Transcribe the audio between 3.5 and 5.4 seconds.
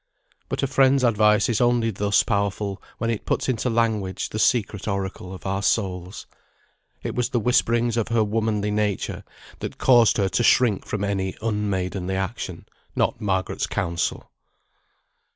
language the secret oracle